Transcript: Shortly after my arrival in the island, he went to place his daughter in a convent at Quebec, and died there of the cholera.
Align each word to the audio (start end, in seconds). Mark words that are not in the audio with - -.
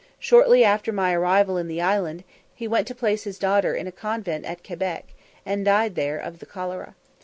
Shortly 0.17 0.63
after 0.63 0.91
my 0.91 1.13
arrival 1.13 1.57
in 1.57 1.67
the 1.67 1.79
island, 1.79 2.23
he 2.55 2.67
went 2.67 2.87
to 2.87 2.95
place 2.95 3.23
his 3.23 3.37
daughter 3.37 3.75
in 3.75 3.85
a 3.85 3.91
convent 3.91 4.45
at 4.45 4.65
Quebec, 4.65 5.13
and 5.45 5.63
died 5.63 5.93
there 5.93 6.17
of 6.17 6.39
the 6.39 6.47
cholera. 6.47 6.95